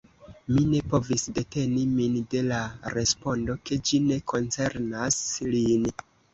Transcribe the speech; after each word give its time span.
Mi 0.53 0.61
ne 0.69 0.79
povis 0.93 1.25
deteni 1.35 1.83
min 1.91 2.15
de 2.33 2.41
la 2.49 2.63
respondo, 2.95 3.59
ke 3.71 3.81
ĝi 3.91 4.03
ne 4.09 4.21
koncernas 4.35 5.23
lin. 5.55 5.91